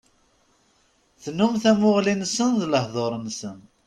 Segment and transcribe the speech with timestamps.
[1.21, 3.59] Tennum tamuɣli-nsen d lehdur-nsen.